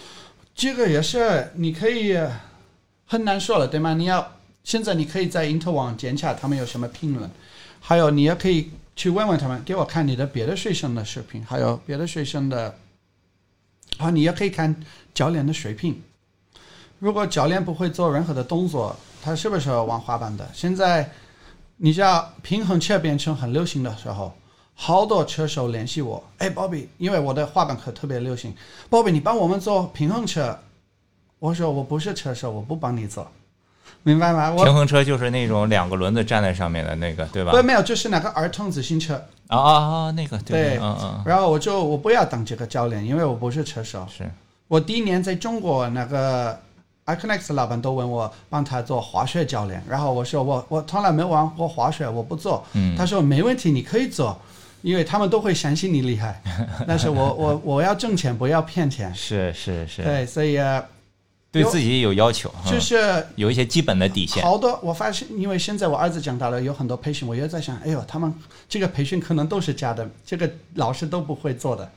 [0.54, 2.18] 这个也是你可以
[3.06, 3.94] 很难说了，对吗？
[3.94, 4.32] 你要
[4.64, 7.30] 现在你可以在 Inter 网检查他们有什么评论，
[7.80, 12.76] 还有你也可以去问问他们，给我看你的别的学生的视频，还有别的学生的，
[13.98, 14.74] 啊，你也可以看
[15.14, 16.00] 教练的水平。
[16.98, 20.48] 如果教练不会做任何的动作，他是不是玩滑板的？
[20.52, 21.10] 现在
[21.78, 24.32] 你知道平衡车变成很流行的时候，
[24.74, 28.54] 好多车手联系我，哎，鲍比，因为我的滑板课特别流行，
[28.90, 30.58] 鲍比，你帮我们做平衡车，
[31.38, 33.30] 我说我不是车手，我不帮你做，
[34.02, 34.50] 明白吗？
[34.50, 37.52] 我平衡车就是那种两个轮子站在上面的那个，对吧？
[37.52, 39.14] 不没有，就是那个儿童自行车。
[39.48, 44.06] 啊啊啊，那个对对嗯嗯，然后我就我不要当这个教练，因为我不是车手。
[44.10, 44.28] 是
[44.66, 46.58] 我第一年在中国那个
[47.04, 52.64] iConnect 老板都问我帮他做滑雪教练，然后我说我我从来没玩过滑雪，我不做。
[52.72, 54.40] 嗯他说没问题，你可以做，
[54.82, 56.42] 因为他们都会相信你厉害。
[56.86, 59.14] 但是我我我要挣钱，不要骗钱。
[59.14, 60.84] 是是是，对，所以呃
[61.50, 64.42] 对自己有要求，嗯就是有一些基本的底线。
[64.42, 68.32] 好多，我发现，因为现在我儿子长大了，有很多培训，我也在想，哎呦，他们
[68.68, 71.90] 这个培训可能都是假的，这个老师都不会做的，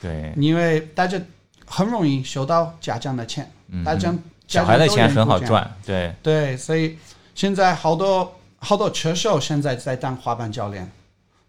[0.00, 1.18] 对，因为大家
[1.64, 4.14] 很容易收到家长的钱，嗯大家
[4.46, 5.38] 小孩的钱很好。
[5.38, 6.98] 赚，对，对，所以
[7.34, 10.90] 现在好多好多车手现在在当滑板教练，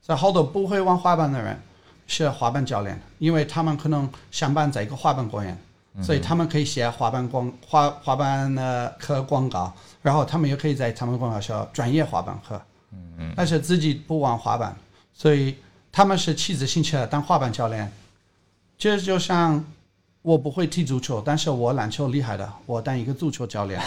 [0.09, 1.55] 所以好多不会玩滑板的人
[2.07, 5.55] 是滑板教练，因为他们可能上班在一个滑板公园，
[6.01, 12.59] 所以他们可以写滑板广滑滑板的课广告，然后他们也可以在他们广告说专业滑板课，
[12.91, 14.75] 嗯但是自己不玩滑板，
[15.13, 15.55] 所以
[15.91, 17.91] 他们是骑自行车当滑板教练，
[18.79, 19.63] 这就像。
[20.21, 23.81] 我不会踢足球，但是我篮球厉害的，我当一个足球教练。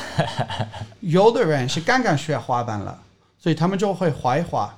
[1.01, 2.99] 有的人是刚刚学滑板了，
[3.39, 4.75] 所以他们就会滑一滑，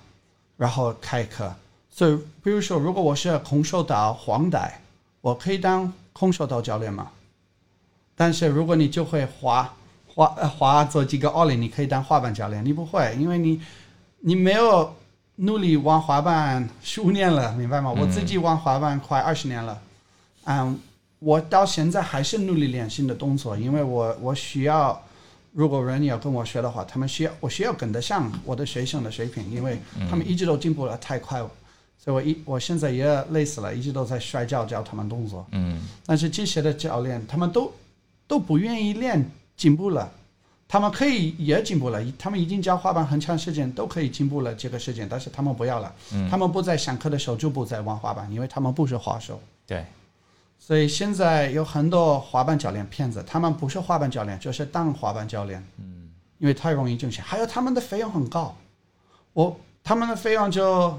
[0.56, 1.54] 然后开课。
[1.90, 4.80] 所以，比如说，如果我是空手道黄带，
[5.20, 7.08] 我可以当空手道教练吗？
[8.16, 9.72] 但是如果你就会滑
[10.06, 13.60] 滑呃滑做几个奥利，你可以当滑板教练，你不会，因为你
[14.20, 14.94] 你没有
[15.36, 17.92] 努力玩滑板十五年了，明白吗？
[17.92, 19.80] 我自己玩滑板快二十年了，
[20.46, 20.80] 嗯，
[21.20, 25.00] 我到现在还是努力练新的动作，因为我我需要。
[25.54, 29.78] 如果人要跟我学的话，他们需要我需要跟得上我的学生的水平，因为
[30.10, 31.48] 他们一直都进步了太快了，
[31.96, 35.46] 所以我一我现在也累死了，一直都在摔跤教他们动作。
[35.52, 37.72] 嗯，但是这些的教练他们都
[38.26, 40.10] 都不愿意练，进步了，
[40.66, 45.94] 他们可以也进步了，他们已经教滑板很长时间，都可以进步了这个时间，但是他们不要了，
[46.28, 49.40] 他们不在上课的时候就不在玩滑板，因为他们不是滑手。
[49.66, 49.84] 对，
[50.58, 55.62] 所以现在有很多滑板教练骗子，他们不是滑板教练，就是当滑板教练。
[55.78, 58.56] 嗯，因为太容易挣钱，还有他们的费用很高，
[59.34, 60.98] 我他们的费用就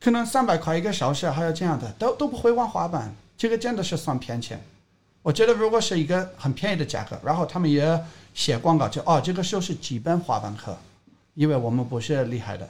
[0.00, 4.58] 可能三百块一个小时，还有这样的，都都不会玩滑板，这个真的是算骗钱。
[5.22, 8.02] 我觉得如果是一个很便宜的价格，然后他们也
[8.34, 10.76] 写广告，就哦这个就是基本滑板课，
[11.34, 12.68] 因为我们不是厉害的，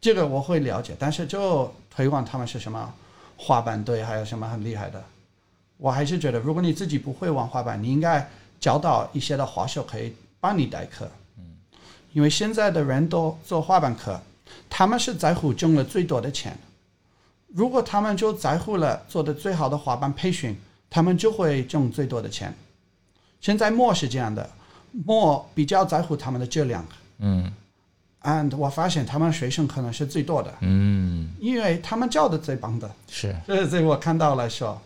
[0.00, 2.94] 这个我会了解，但是就推广他们是什么
[3.44, 5.02] 滑板队，还有什么很厉害的，
[5.76, 11.44] 我还是觉得如果你自己不会玩滑板，你应该找到一些的滑手可以帮你代课，嗯
[12.12, 14.20] 因为现在的人都做滑板课，
[14.70, 16.56] 他们是在乎挣了最多的钱。
[17.48, 20.56] 如果他们就在乎了做的最好的滑板培训，
[20.88, 22.54] 他们就会挣最多的钱。
[23.40, 24.48] 现在墨是这样的，
[24.92, 26.86] 墨比较在乎他们的质量
[27.18, 27.52] 嗯
[28.24, 32.90] ，and 我发现他们学生可能是最多的，嗯，因为他们教的最棒的。
[33.08, 34.80] 是，这这我看到了说，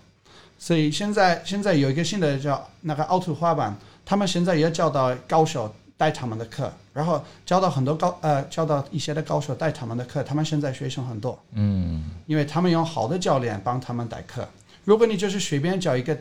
[0.59, 12.05] 所以现在现在有一个新的叫那个凹凸滑板，他们现在也教到高手带他们的课，然后教到很多高呃教到一些的高手带他们的课，他们现在学生很多，嗯。
[12.27, 14.47] 因为他们有好的教练帮他们带课。
[14.85, 16.17] 如果你就是随便找一个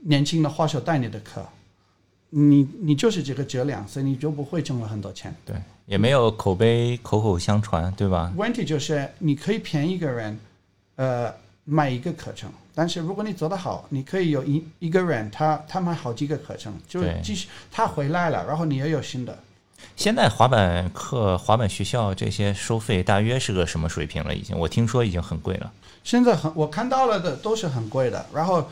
[0.00, 1.44] 年轻的滑手带你的课，
[2.30, 5.34] 你你就是这个质量，所以你就不会挣了很多钱。
[5.44, 8.32] 对，也没有口碑口口相传，对吧？
[8.36, 10.38] 问题就是你可以骗一个人，
[10.96, 11.32] 呃，
[11.64, 19.38] 买一个课程，但是如果你做得好，你可以有一一个人他他买好几个课程，就对继续他回来了，然后你也有新的。
[19.96, 24.34] 现在滑板课、滑板学校这些收费大约是个什么水平了？
[24.34, 25.72] 已经，我听说已经很贵了。
[26.04, 28.68] 现在很我看到了的都是很贵的，然后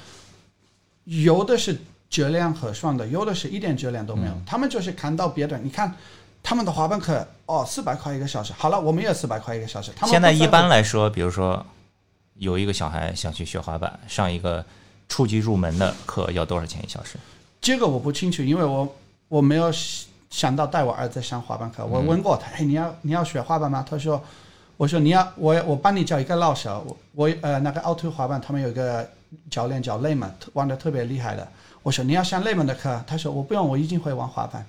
[1.05, 4.33] 有的是质量核算的，有的是一点质量都没有。
[4.47, 5.95] 他们就是看到别的，你看
[6.43, 9.91] 他们的滑板课哦，四百块一个小时，好了，我们也四百块一个小时。
[9.97, 11.65] 他们现在一般来说，比如说
[12.35, 14.65] 有一个小孩想去学滑板，上一个
[15.09, 17.17] 初级入门的课要多少钱一小时？
[17.61, 18.97] 这个我不清楚，因为我
[19.29, 19.73] 我没有
[20.31, 21.85] 想到带我儿子上滑板课。
[21.85, 23.85] 我问过他，哎，你要你要学滑板吗？
[23.89, 24.23] 他说，
[24.77, 29.09] 我说你要我我帮你找一个老师，我我呃那个凹凸滑板他们有一个
[29.51, 31.49] 教练叫雷曼，玩的特别厉害的。
[31.87, 34.67] 我说你要上内蒙的课，他说我不用，我已经会玩滑板。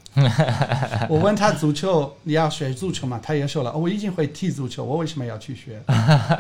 [1.10, 3.19] 我问他足球你要学足球吗？
[3.23, 5.82] 他也说了，哦我已经会踢足球，我为什么要去学？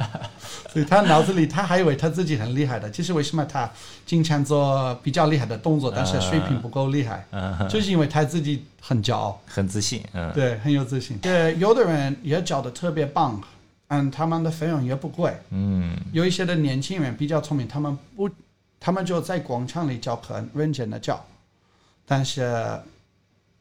[0.71, 3.67] 所以他脑子里他还以为他自己很厉害的，其实为什么他
[4.05, 11.17] 经常做比较厉害的动作，但是水平不够厉害，嗯，就是因为他自己很骄傲，很自信，嗯，对，很有自信。
[11.17, 13.41] 对，有的人也教的特别棒，
[13.87, 15.35] 嗯，他们的费用也不贵。
[15.49, 18.29] 嗯，有一些的年轻人比较聪明，他们不，
[18.87, 21.21] 他们就在广场里教，很认真的教，
[22.05, 22.79] 但是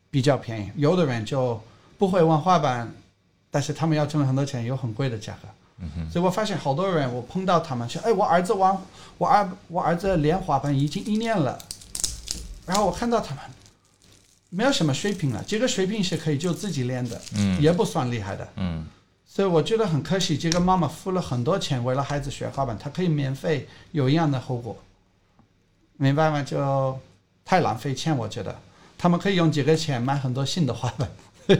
[0.08, 0.70] 比较便宜。
[0.76, 1.60] 有的人就
[1.98, 2.88] 不会玩滑板，
[3.50, 5.84] 但是他们要挣很多钱，有很贵的价格。
[6.08, 8.80] 所以我发现好多人，我碰到他们说：“哎，我儿子玩，
[9.18, 11.58] 我儿我儿子练滑板已经一年了。”
[12.64, 13.42] 然后我看到他们
[14.50, 18.46] 没有什么水平了，这个水平是可以就自己练的，嗯也不算厉害的。
[18.54, 18.86] 嗯
[19.26, 24.74] 所以我觉得很可惜，这个妈妈付了很多钱为了孩子学滑板，她可以免费有一样的后果，
[25.96, 26.42] 明白吗？
[26.42, 26.98] 就
[27.44, 28.54] 太浪费钱，我觉得
[28.98, 31.10] 他们可以用几个钱买很多新的滑板。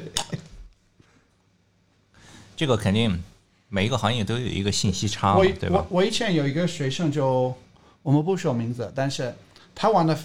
[2.56, 3.22] 这个肯定
[3.68, 5.98] 每一个行业都有一个信息差我，对吧我？
[5.98, 7.54] 我以前有一个学生就，
[8.02, 9.34] 我们不说名字，但是
[9.74, 10.18] 他玩的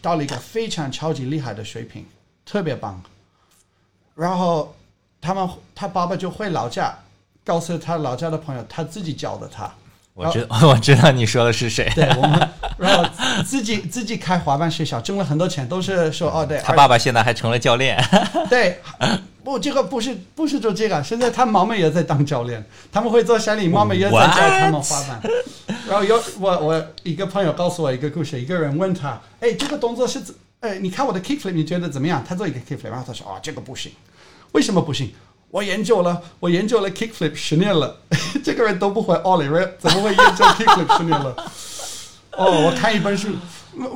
[0.00, 2.06] 到了一个非常超级厉害的水平，
[2.44, 3.02] 特别棒。
[4.14, 4.74] 然后
[5.20, 6.96] 他们他爸爸就回老家，
[7.44, 9.72] 告诉他老家的朋友，他自己教的他。
[10.14, 12.48] 我知 我知道你说的是谁，对我们，
[12.78, 13.04] 然后
[13.44, 17.98] 自己自己开滑板学校，挣了很多钱，都是说哦，对，他爸爸现在还成了教练，
[18.50, 18.78] 对，
[19.42, 25.20] 不，这个不是不是做这个，现在他妈妈也在当教练，他们会做山里，妈妈也在教他们滑板。
[25.88, 32.22] 然后有我我一个朋友告诉我一个故事，一个人问他，哎，这个动作是怎，哎，你看我的 kickflip，你觉得怎么样？
[32.26, 33.90] 他做一个 kickflip，然后他说，哦，这个不行，
[34.52, 35.12] 为什么不行？
[35.52, 38.00] 我研究了，我研究了 kickflip 十年了，
[38.42, 41.52] 这个人都不会 ollie，怎么会研究 kickflip 十年了？
[42.32, 43.28] 哦，我看一本书，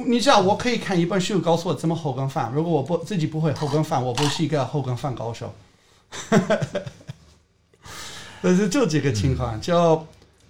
[0.04, 2.52] 你知道我可以看一本书告诉我怎么后跟翻。
[2.52, 5.54] 如果我不自己不会后跟翻，我不是一个后跟翻高手。
[8.42, 10.06] 但是就这个情况，就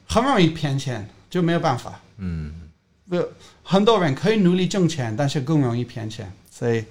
[0.08, 2.00] 很容易骗钱，就没有办法。
[2.18, 2.52] 嗯，
[3.08, 3.24] 不，
[3.62, 6.32] 很多人可以努力挣钱，但是更容易骗钱。
[6.50, 6.84] 所以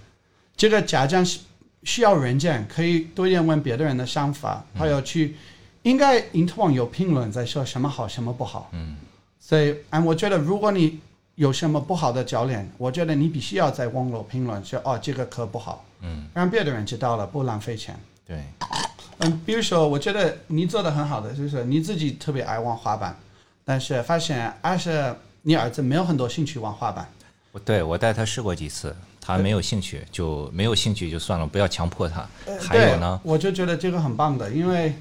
[0.55, 1.39] 这个家长是
[1.85, 5.35] 需要软件，可以多一点问别的人的想法，还有去
[5.83, 8.69] 应该 t e r 有评论在说什么好，什么不好。
[8.73, 8.97] 嗯，
[9.39, 10.99] 所以，嗯，我觉得如果你
[11.35, 17.95] 有什么不好的教练，我觉得你必须要在网络评论说哦，这个课不好，嗯，让别的人知道了，不浪费钱。
[18.27, 18.43] 对，
[19.19, 23.15] 嗯，比如说，我觉得你做的很好的，就是你自己特别爱玩滑板，
[23.63, 27.07] 但是发现还是你儿子没有很多兴趣玩滑板。
[27.51, 28.95] 我对我带他试过几次，
[29.25, 32.27] 他没有兴趣就没有兴趣就算了，不要强迫他。
[32.45, 34.93] 呃还有呢，我就觉得这个很棒的，因为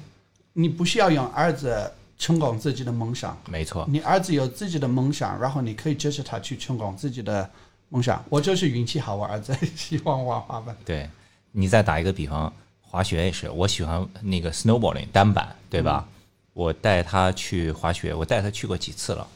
[0.53, 7.47] 你不需要用儿子成功自己的梦想，没错，你儿子有自己的梦想，然后你可以支持他去成功自己的
[7.89, 8.23] 梦想。
[8.29, 10.75] 我就是运气好，我儿子喜欢玩滑板。
[10.83, 11.07] 对
[11.51, 16.07] 你再打一个比方，滑雪也是，我喜欢那个 snowboarding 单板，对吧？
[16.53, 19.27] 我带他去滑雪，我带他去过几次了。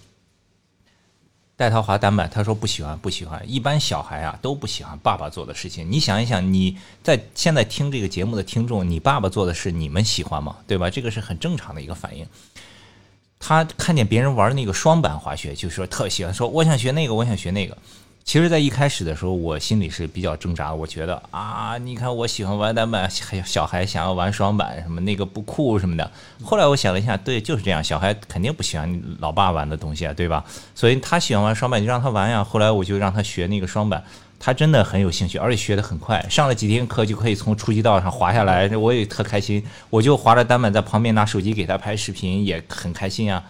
[1.59, 3.43] 带他滑单板，他说不喜欢，不喜欢。
[3.45, 5.91] 一般小孩啊都不喜欢爸爸做的事情。
[5.91, 10.55] 你想一想，你在现在听这个节目的听众，你爸爸做的事，你们喜欢吗？
[10.65, 10.89] 对吧？
[10.89, 12.25] 这个是很正常的一个反应。
[13.39, 17.77] 他看见别人玩那个双板滑雪，就说特喜欢，说我想学那个，我想学那个。
[18.29, 20.71] 其实，在一开始的时候，我心里是比较挣扎。
[20.71, 26.11] 我觉得啊，你看我喜欢玩单板，还小孩想要玩双板，什么那个不酷什么的。
[26.43, 30.45] 后来我想了一下，对，就是这样，小孩肯定不喜欢老爸玩的东西啊，对吧？
[30.75, 32.43] 所以他喜欢玩双板，你就让他玩呀。
[32.43, 34.03] 后来我就让他学那个双板，
[34.39, 39.65] 他真的很有兴趣，而且学得很快，上了几天课就可以从初级道上滑下来，我也特开心。
[39.89, 43.43] 我就滑着单板在旁边拿手机给他拍视频，也很开心啊。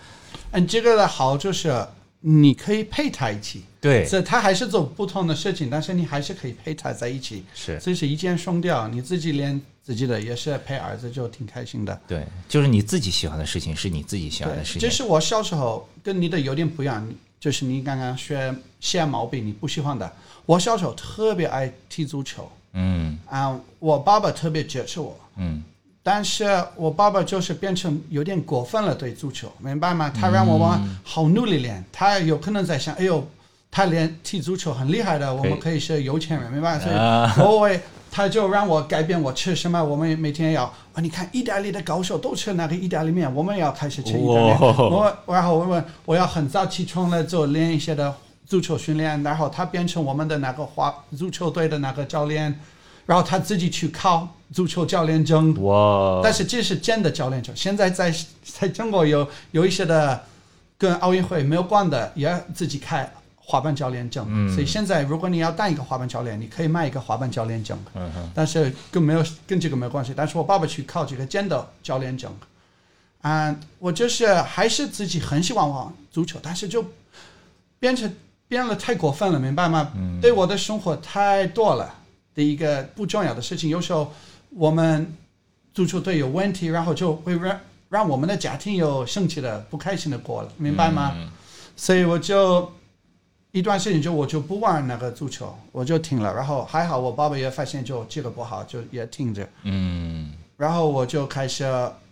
[0.51, 1.85] 嗯，这个的好就是
[2.21, 8.88] 你可以陪他一起，对，所以他还是做不同的事情，但是你还是可以陪他在一起，是这是一箭双雕。
[8.89, 12.01] 你自己练自己的，也是陪儿子，就挺开心的。
[12.08, 14.82] 对，就是你自己喜欢的事情是你自己喜欢的事，情。
[14.82, 17.08] 这是我小时候跟你的有点不一样，
[17.39, 20.12] 就是你刚刚学写毛病你不喜欢的。
[20.45, 25.63] 我小时候特别爱踢足球嗯啊，我爸爸特别支持我，嗯
[26.11, 26.43] 但是
[26.75, 30.09] 我爸爸就是变成有点过分了对足球，明白吗？
[30.09, 30.67] 他让我们
[31.03, 33.23] 好努力练，他有可能在想，哎呦，
[33.69, 36.79] 他练踢足球很厉害的，我们可以是有钱人，明白？
[36.79, 44.59] 所以啊我会，他就让我改变我吃什么，我们每天要啊，你看意大利的高手都吃那个意大利面，我们也要开始吃意大利面。
[44.59, 48.11] 我然后我们我要很早起床来做练一些的
[48.47, 52.59] 足球训练，然后他变成我们的那个华足球队的那个教练，
[53.05, 55.53] 然后他自己去考足球教练证。
[55.63, 57.55] 哇，但是这是真的教练证。
[57.55, 60.23] 现在在在中国有有一些的
[60.77, 64.25] 跟奥运会没有关的，也自己开滑板教练证。
[64.29, 67.77] 嗯所以现在如果你要当一个滑板教练，你可以卖一个滑板教练证，
[68.33, 70.13] 但是跟没有跟这个没有关系。
[70.15, 72.31] 但是我爸爸去考这个真的教练证，
[73.21, 76.85] 啊，我就是还是自己很喜欢玩足球，但是就
[77.79, 78.12] 变成
[78.47, 79.91] 变了太过分了，明白吗？
[79.95, 81.93] 嗯对我的生活太多了
[82.35, 83.69] 的一个不重要的事情。
[83.69, 84.13] 有时候
[84.49, 85.15] 我们
[85.73, 87.59] 足球队有问题，然后就会让
[87.89, 91.12] 让我们的家庭有生气的、不开心的过了，明白吗？
[91.15, 91.29] 嗯
[91.75, 92.69] 所以我就
[93.51, 96.33] 一段时间就我就不玩那个足球，我就停了。
[96.35, 99.47] 然后还好我爸爸也发现就这个不好，就也停着。
[99.63, 101.63] 嗯然后我就开始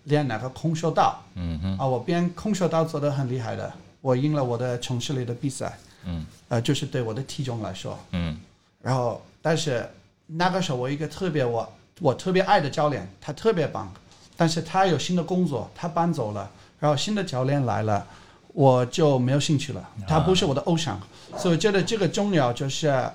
[0.06, 1.22] 练那个空手道。
[1.36, 5.78] 嗯哼啊，我边空手道做的很厉害的，我赢了我的城市里的比赛。
[6.06, 8.00] 嗯，呃，就是对我的体重来说。
[8.14, 8.40] 嗯
[8.82, 9.86] 然后，但是
[10.28, 13.92] 那个时候我一个特别我我特别爱的教练，他特别棒，
[14.36, 18.06] 但是他有新的工作，他搬走了，然后新的教练来了，
[18.50, 19.90] 我就没有兴趣了。
[20.08, 21.00] 他不是我的偶像，
[21.38, 23.10] 所以我觉得这个重要就是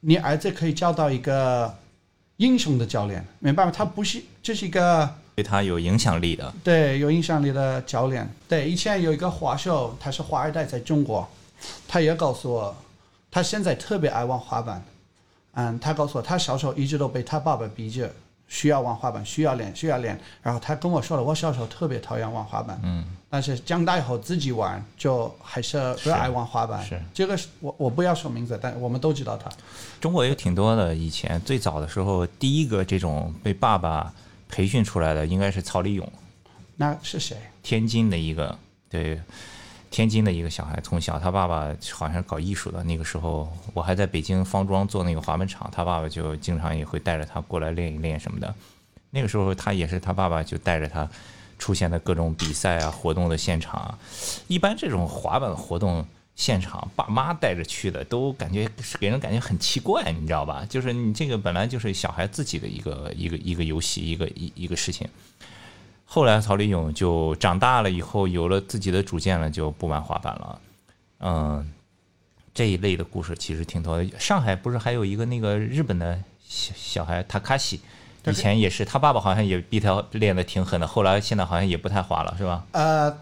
[0.00, 1.74] 你儿子可以交到一个
[2.36, 3.72] 英雄的教练，明白吗？
[3.74, 5.08] 他不是这是一个。
[5.36, 6.52] 对他有影响力的。
[6.62, 8.28] 对，有影响力的教练。
[8.46, 11.26] 对，以前有一个华秀，他是华二代，在中国，
[11.88, 12.76] 他也告诉我，
[13.30, 14.82] 他现在特别爱玩滑板。
[15.54, 18.12] 嗯，他告诉我，他小时候一直都被他爸爸逼着
[18.48, 20.18] 需要玩滑板，需要练，需要练。
[20.42, 26.84] 然后他跟我说了，我小时候特别讨厌玩滑板，嗯，但是长大以后自己玩，就还是热爱玩滑板。
[26.84, 29.50] 是这个是我我不要说名字，但我们都知道他。
[30.00, 34.12] 中国有挺多的，以前最早的时候，第一个这种被爸爸
[34.48, 36.12] 培训出来的应该是曹立勇，
[36.76, 37.36] 那是谁？
[37.62, 38.58] 天津的一个，
[38.88, 39.20] 对，
[39.90, 48.54] 天津的一个小孩，从小他爸爸好像搞艺术的，那个时候我还在北京方庄做那个滑板场，他爸爸就经常也会带着他过来练一练什么的。
[49.10, 51.08] 那个时候他也是他爸爸就带着他
[51.58, 53.98] 出现的各种比赛啊、活动的现场。
[54.46, 60.64] 一般这种滑板活动现场，爸妈带着去的，都感觉是给人感觉很奇怪，你知道吧？
[60.70, 65.08] 就是你这个本来就是小孩自己的一个一个一个游戏，一个一一个事情。
[66.12, 70.60] 后来曹立勇就长大了以后，有了自己的主见了，就不玩滑板了。
[71.20, 71.72] 嗯，
[72.52, 74.04] 这一类的故事其实挺多的。
[74.18, 77.80] 上海不是还有一个那个日本的小小孩塔卡西，
[78.26, 82.64] 以前也是他爸爸好像也逼他练的挺狠的，后来现在好像也不太滑了，是吧？
[82.72, 83.16] 呃，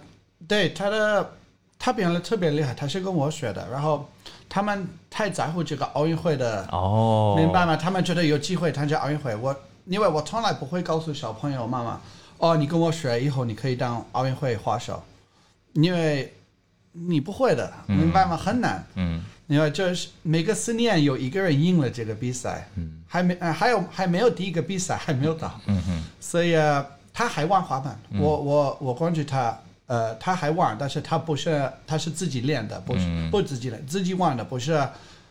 [0.49, 1.33] 对他的
[1.79, 4.09] 他变得特别厉害，他是跟我学的，然后
[4.49, 7.77] 他们太在乎这个奥运会的，哦，明白吗？
[7.77, 12.01] 他们觉得有机会参加奥运会，我因为我从来不会告诉小朋友妈妈，
[12.39, 15.03] 哦，你跟我学以后你可以当奥运会滑手，
[15.75, 16.33] 因为
[16.93, 18.37] 你不会的，明白吗？
[18.37, 18.85] 很难。
[18.95, 19.23] 嗯。
[19.49, 23.03] 因为就是每个四年有一个人赢了这个比赛，嗯。
[23.07, 34.87] 还没呃还有还没有第一个比赛还没有到，嗯嗯所以呃他还玩滑板，我我我关注他，呃，他还玩，但是他不是他是自己练的，不是、嗯不自己练，自己玩的，不是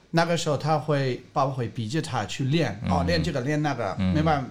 [0.10, 4.44] 那个时候他会爸爸会逼着他去练，哦，练这个练那个，明白？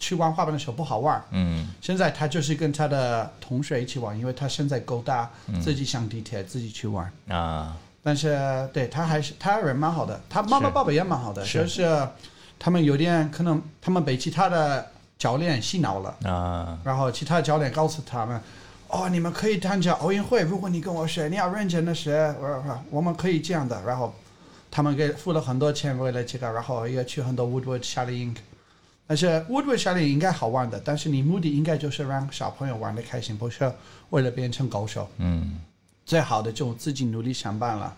[0.00, 1.68] 去玩滑板的时候不好玩，嗯。
[1.80, 5.30] 现在他就是跟他的同学一起玩，因为他现在够大，
[5.62, 7.12] 自己上地铁自己去玩。
[7.28, 11.58] 啊，但是对他还是他人蛮好的，他妈妈爸爸也蛮好的，是。
[11.60, 12.08] 就是
[12.58, 18.40] 他们有点可能他们被其他的教练洗脑了，啊，然后其他教练告诉他们，
[18.88, 24.14] 哦，你们可以参加奥运会，如果你跟我学，你要认真的学，我我我们可以这样的，然后
[24.70, 28.34] 他们给付了很多钱为了这个，然后也去很多 Woodward 夏令营。
[29.10, 33.72] 但是 Woodward 夏令营应该好玩的，但是你目的应该就是让小朋友玩的开心，不是
[34.10, 35.10] 为了变成高手。
[35.18, 35.58] 嗯
[36.06, 37.92] 最好的就自己努力上班了，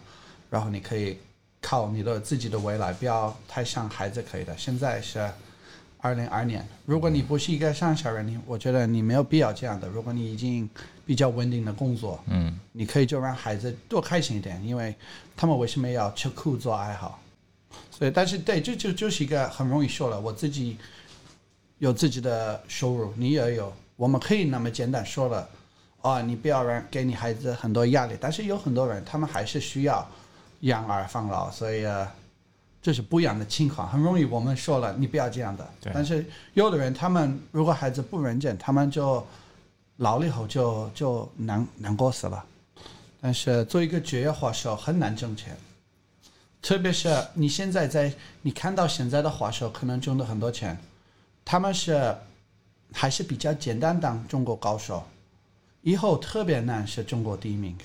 [0.48, 1.18] 然后你可以
[1.61, 4.57] 靠你的自己的未来，不要太像孩子可以的。
[4.57, 5.31] 现在是
[5.98, 9.87] 二零二年，如果你不是一个上小人，你我觉得你没有必要这样的。
[9.87, 10.66] 如果你已经
[11.05, 14.94] 比较稳定的工作，嗯你可以就让孩子多开心一点，因为
[15.37, 17.18] 他们为什么要吃苦做爱好？
[17.90, 20.77] 所以，但是对，这就就是一个很容易说了，我自己
[21.83, 25.49] 有自己的收入，你也有，我们可以那么简单说了，
[26.01, 30.09] 啊，你不要让给你孩子很多压力，但是有很多人他们还是需要
[30.61, 32.09] 养儿防老，所以呃
[32.81, 39.27] 这是不一样的情况，很容易我们说了你不要这样的，但是有的人他们如果孩子不认真，他们就
[39.97, 42.45] 老了以后就就难难过死了。
[43.21, 45.57] 但是做一个职业滑手很难挣钱，
[46.62, 50.79] 特别是你现在在你看到现在的滑手可能挣了很多钱，
[51.44, 52.14] 他们是
[52.92, 55.02] 还是比较简单当中国高手，
[55.83, 57.76] 以后特别难是中国第一名。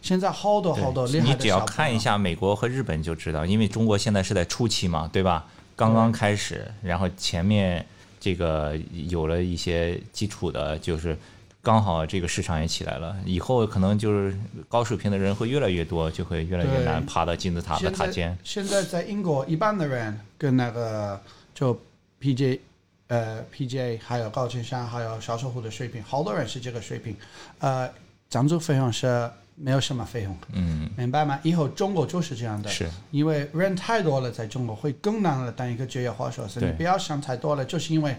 [0.00, 5.46] 现在好多好多厉害你只要看一下美国和日本就知道，因为中国现在是在初期嘛，对吧？
[5.74, 7.84] 刚刚开始，然后前面
[8.20, 8.76] 这个
[9.08, 11.16] 有了一些基础的，就是
[11.62, 14.36] 刚好这个市场也起来了，以后可能就是
[14.68, 18.36] 高水平的人会越来越多，就会越来越难爬到金字塔的塔尖。
[18.44, 21.20] 现在在英国，一般的人跟那个
[21.54, 21.78] 就
[22.20, 22.60] PJ
[23.08, 27.16] 呃 PJ 还有高情商还有销售户的水平，好多人是这个水平，
[27.58, 27.90] 呃，
[28.30, 31.40] 赞助费用是没有什么费用，嗯，明白吗？
[31.42, 38.14] 以后中国就是这样的，是因为人太多了，在中国会更难了当一个职业滑手，所以你不要想太多了，就是因为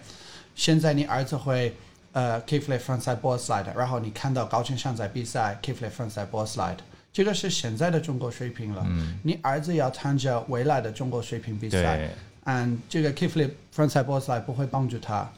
[0.56, 1.74] 现在你儿子会
[2.12, 6.78] 呃 kickflip frontside board slide，然后你看到高情商在比赛 kickflip frontside board slide，
[7.14, 8.86] 这个是现在的中国水平了。
[9.24, 12.10] 你儿子要谈着未来的中国水平比赛，对，
[12.50, 15.30] 嗯，这个 kickflip 翻赛波赛不会帮助他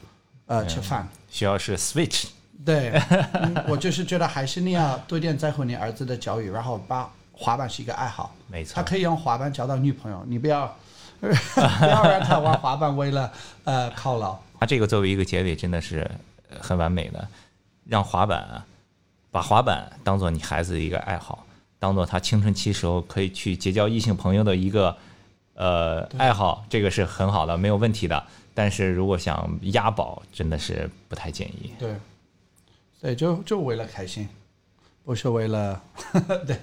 [0.46, 1.06] 呃吃饭。
[1.30, 2.26] 需要是 switch，
[2.64, 2.90] 对，
[3.34, 10.74] 嗯我就是觉得还是你要多点在乎你儿子的教育，然后把滑板是一个爱好，没错他，可以用滑板交到女朋友，你不要
[11.20, 11.26] 不
[11.86, 13.30] 要让他玩滑板为了
[13.64, 14.38] 呃犒劳。
[14.58, 16.08] 他这个作为一个结尾真的是
[16.48, 17.28] 呃很完美的，
[17.84, 18.64] 让滑板啊，
[19.30, 21.44] 把滑板当做你孩子的一个爱好，
[21.78, 24.96] 当做他青春期时候可以去结交异性朋友的一个
[25.54, 28.24] 呃爱好，这个是很好的，没有问题的。
[28.54, 31.72] 但是如果想押宝，真的是不太建议。
[31.78, 31.94] 对，
[33.00, 34.28] 对，就就为了开心，
[35.04, 35.82] 不是为了
[36.46, 36.58] 对，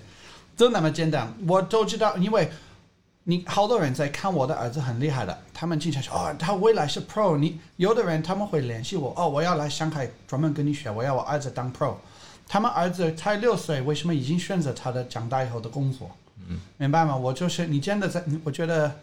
[0.55, 1.33] 就那么简单。
[1.47, 2.49] 我都知道，因为
[3.23, 7.37] 你好多人在看我的儿子很厉害的，他们经常说哦，他未来是 pro。
[7.37, 11.95] 你有的人他们会联系我，哦，我要来上海专门跟你学，我要我儿子当 pro。
[12.47, 16.09] 他们儿子才六岁，为什么已经选择他的长大以后的工作？
[16.77, 17.15] 明白吗？
[17.15, 18.99] 我就是你真的在，我觉得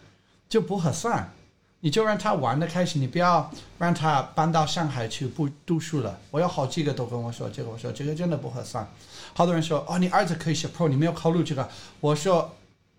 [0.49, 1.31] 就不合算。
[1.79, 6.19] 你就让他玩的开心，你不要让他搬到上海去不读书了。
[6.31, 8.85] 我有好几个都跟我说这个，我说这个真的不合算。
[9.35, 11.69] 好多人说哦，你儿子可以是 pro，你没有考虑这个。
[11.99, 12.55] 我说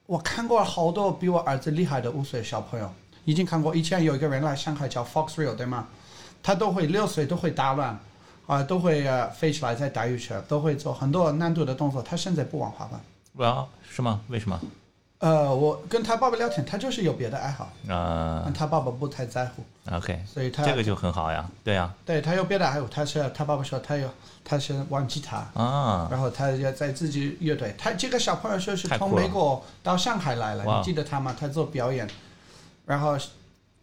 [0.07, 2.89] 我看过好多比我儿子厉害的五岁小朋友，
[3.25, 3.75] 已经看过。
[3.75, 5.89] 以前有一个人来上海叫 Fox Real 对吗？
[6.41, 7.99] 他都会六岁都会打乱，
[8.47, 12.01] 啊、都会呃飞起来再打羽球，都会做很多难度的动作。
[12.01, 13.01] 他现在不玩滑板。
[13.39, 14.21] 哇，是吗？
[14.29, 14.61] 为什么？
[15.21, 21.49] 呃，我跟他爸爸聊天，他就是有别的爱好，啊、但他爸爸不太在乎，o k 所以他这个就很好呀。
[21.65, 24.09] 对呀，对他有别的爱好，他是他爸爸说他有
[24.45, 27.75] 他是玩吉他，啊，然后他要在自己乐队。
[27.77, 31.35] 他这个小朋友说是从美国到上海来了，哇你记得他吗？
[31.39, 32.09] 他做表演，
[32.87, 33.17] 然后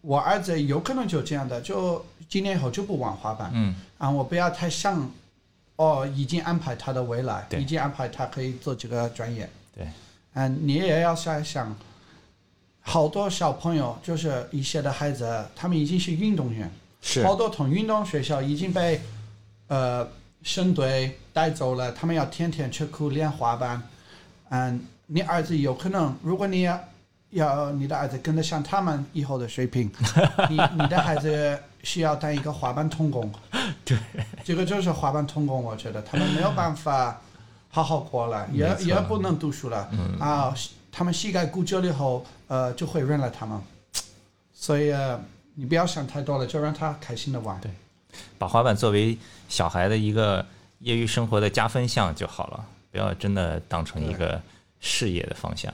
[0.01, 3.51] 我儿子有可能就这样的，就几年以后就不玩滑板。
[3.53, 5.11] 嗯，啊，我不要太像，
[5.77, 9.49] 哦，已经安排他的未来，已经安排他可以做这个专业。
[9.75, 9.87] 对，
[10.33, 11.75] 嗯，你也要想想，
[12.79, 16.71] 好多小朋友就是一些的孩子，他们已经是运动员，
[17.01, 19.01] 是好多从运动学校已经被
[19.67, 20.07] 呃
[20.43, 23.81] 省队带走了，他们要天天吃苦练滑板。
[24.49, 26.79] 嗯，你儿子有可能，如果你要
[27.31, 29.91] 要你的儿子跟得上他们以后的水平，
[30.49, 33.31] 你你的孩子需要当一个滑板童工。
[33.85, 33.95] 对，
[34.43, 37.21] 这个就是滑板童工，我觉得他们没有办法
[37.69, 39.87] 好好过了， 也也不能读书了。
[39.93, 40.53] 嗯啊，
[40.91, 43.61] 他们膝盖骨折了以后，呃，就会认了他们。
[44.51, 45.23] 所以、呃、
[45.53, 47.61] 你不要想太多了，就让他开心的玩。
[47.61, 47.69] 对
[48.39, 49.15] 把滑板作为
[49.47, 50.43] 小孩的一个
[50.79, 54.41] 业余生活的加分项就好了，不要真的当成一个
[54.79, 55.71] 事业的方向。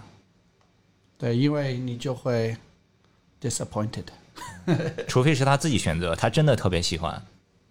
[1.18, 2.58] 对，因为你就会
[3.40, 4.06] disappointed。
[5.08, 7.22] 除非是他自己选择，他真的特别喜欢，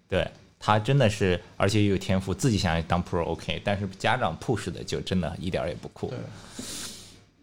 [0.08, 6.08] 对他真的是，而且又有天赋，自己想要当 pro OK，但是家长 push 的就真的一点儿也不酷。
[6.08, 6.18] 对。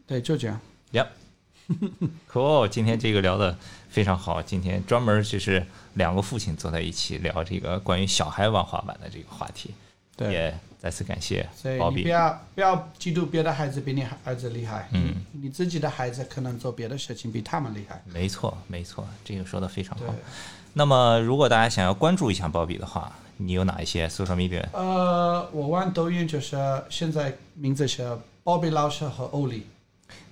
[0.06, 0.58] 对，就这样。
[0.94, 3.58] Yep，cool， 今天这个聊的
[3.90, 5.66] 非常好，今天专门就是
[5.96, 9.72] 两个父亲坐在一起聊这个关于小孩玩滑板的这个话题，
[10.16, 11.76] 对，也再次感谢所以。
[11.96, 18.02] 你不要不要嫉妒别的孩子比你儿子厉害，嗯你你自己的孩子可能做别的事情比他们厉害。
[18.06, 20.14] 没错，没错，这个说的非常好。，
[20.74, 24.64] 那么，如果大家想要关注一下鲍比的话，你有哪一些 social media？
[24.74, 26.58] 呃，我玩抖音就是
[26.90, 29.66] 现在名字是鲍比老师和欧里。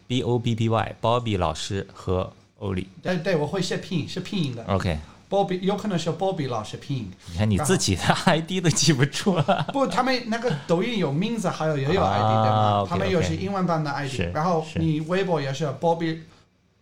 [0.08, 2.88] B O B B Y，包比老师和欧里。
[3.02, 4.64] 对对，我会写拼音，是拼音的。
[4.66, 7.12] OK，鲍比有可能是 Bobby 老师拼音。
[7.32, 9.66] 你看你自己的 ID 都记不住了。
[9.74, 12.82] 不，他们那个抖音有名字，还有也有啊 ID 的嘛。
[12.82, 16.20] OK，他们有 OK 是英文版的 ID，是然后你微博也是 Bobby，，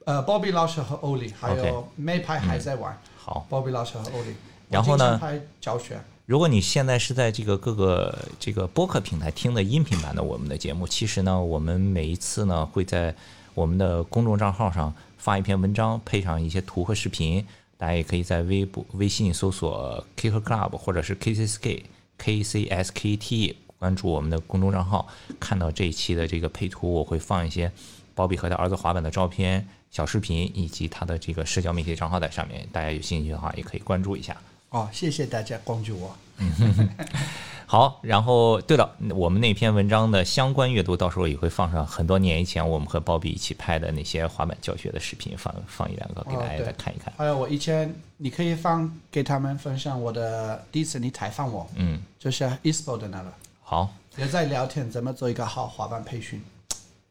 [0.06, 4.36] 呃，，Bobby 老师和欧里，还有美派还在玩，好，，Bobby 老师和欧里。
[4.70, 5.20] 然后呢
[5.62, 6.00] 教学。
[6.26, 13.14] 如果你现在是在这个各个这个播客平台听的音频版的我们的节目，其实呢，我们每一次呢会在
[13.54, 17.46] 我们的公众账号上发一篇文章，配上一些图和视频。
[17.84, 21.84] 大家也可以在微博、微信搜索 Kicker Club 或者是 KCSK
[22.18, 25.06] KCSKT 关注我们的公众账号，
[25.38, 27.70] 看到这一期的这个配图，我会放一些
[28.16, 32.66] 包比和他儿子滑板的照片、小视频以及他的这个社交媒体账号在上面。
[32.72, 34.38] 大家有兴趣的话，也可以关注一下。
[34.74, 36.16] 哦，谢谢大家关注我。
[37.68, 47.14] 好，然后对了，我们那篇文章的相关阅读，到时候也会放上很多年以前我们和鲍比一起拍的那些滑板教学的视频，放放一两个给大家再看一看。
[47.16, 56.42] 还有我以前，你可以放给他们分享我的第一次你采访我，嗯，就是 ISPO 的那个，好，也在聊天怎么做一个好滑板培训。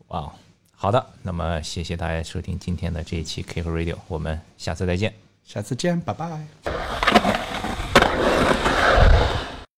[0.09, 0.33] 哇哦，
[0.75, 5.32] 好的，那么谢谢大家收听今天的这一期 Kick Radio，我们下次再见。
[5.45, 7.82] 下次见拜拜。